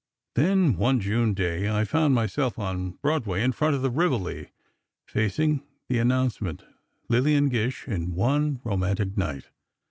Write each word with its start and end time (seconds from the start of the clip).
Then, 0.33 0.77
one 0.77 0.99
June 0.99 1.35
day, 1.35 1.69
I 1.69 1.85
found 1.85 2.15
myself 2.15 2.57
on 2.57 2.93
Broadway 3.03 3.43
in 3.43 3.51
front 3.51 3.75
of 3.75 3.83
the 3.83 3.91
Rivoli, 3.91 4.49
facing 5.05 5.61
the 5.89 5.99
announcement: 5.99 6.63
LILLIAN 7.07 7.49
GISH 7.49 7.87
IN 7.87 8.15
ONE 8.15 8.61
ROMANTIC 8.63 9.15
NIGHT. 9.15 9.49